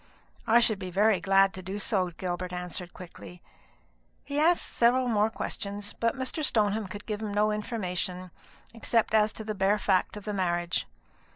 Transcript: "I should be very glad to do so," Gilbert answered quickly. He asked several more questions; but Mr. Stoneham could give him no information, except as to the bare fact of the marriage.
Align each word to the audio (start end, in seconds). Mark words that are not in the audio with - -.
"I 0.47 0.59
should 0.61 0.79
be 0.79 0.89
very 0.89 1.21
glad 1.21 1.53
to 1.53 1.61
do 1.61 1.77
so," 1.77 2.09
Gilbert 2.09 2.51
answered 2.51 2.91
quickly. 2.91 3.39
He 4.23 4.39
asked 4.39 4.65
several 4.73 5.07
more 5.07 5.29
questions; 5.29 5.93
but 5.93 6.15
Mr. 6.17 6.43
Stoneham 6.43 6.87
could 6.87 7.05
give 7.05 7.21
him 7.21 7.31
no 7.35 7.51
information, 7.51 8.31
except 8.73 9.13
as 9.13 9.31
to 9.33 9.43
the 9.43 9.53
bare 9.53 9.77
fact 9.77 10.17
of 10.17 10.25
the 10.25 10.33
marriage. 10.33 10.87